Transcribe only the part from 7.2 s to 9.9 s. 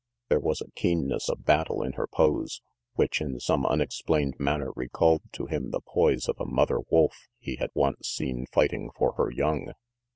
he had once seen fighting for her young.